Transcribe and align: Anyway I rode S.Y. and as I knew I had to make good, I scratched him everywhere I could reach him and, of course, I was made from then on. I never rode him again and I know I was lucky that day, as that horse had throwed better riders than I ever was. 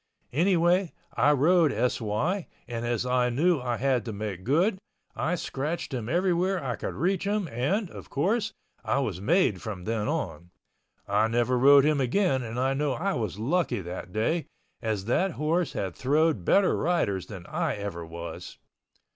Anyway 0.33 0.93
I 1.15 1.31
rode 1.31 1.71
S.Y. 1.71 2.47
and 2.67 2.87
as 2.87 3.05
I 3.05 3.29
knew 3.29 3.61
I 3.61 3.77
had 3.77 4.03
to 4.05 4.11
make 4.11 4.43
good, 4.43 4.79
I 5.15 5.35
scratched 5.35 5.93
him 5.93 6.09
everywhere 6.09 6.63
I 6.63 6.75
could 6.75 6.95
reach 6.95 7.25
him 7.25 7.47
and, 7.49 7.87
of 7.91 8.09
course, 8.09 8.51
I 8.83 8.97
was 8.97 9.21
made 9.21 9.61
from 9.61 9.83
then 9.83 10.07
on. 10.07 10.49
I 11.07 11.27
never 11.27 11.55
rode 11.55 11.85
him 11.85 12.01
again 12.01 12.41
and 12.41 12.59
I 12.59 12.73
know 12.73 12.93
I 12.93 13.13
was 13.13 13.37
lucky 13.37 13.81
that 13.81 14.11
day, 14.11 14.47
as 14.81 15.05
that 15.05 15.33
horse 15.33 15.73
had 15.73 15.93
throwed 15.95 16.43
better 16.45 16.75
riders 16.75 17.27
than 17.27 17.45
I 17.45 17.75
ever 17.75 18.03
was. 18.03 18.57